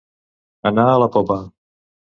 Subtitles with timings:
[0.71, 1.41] Anar a la popa.